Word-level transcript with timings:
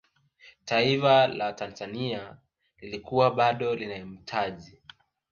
taifa 0.65 1.27
la 1.27 1.53
tanzania 1.53 2.37
lilikuwa 2.77 3.31
bado 3.31 3.75
linamhitaji 3.75 4.77